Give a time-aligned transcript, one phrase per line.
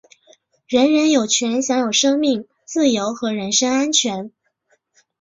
[0.67, 4.31] 人人有权享有生命、自由和人身安全。